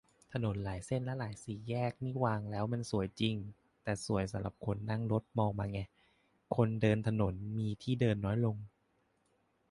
[0.33, 3.35] ถนนหลายเส้นและหลายสี่แยกนี่วางแล้วมันสวยจริง
[3.83, 5.79] แต่สวยสำหรับคนนั่งรถมองมาไง
[6.55, 8.55] คนเดินถนนมีที่เดินน้อยลง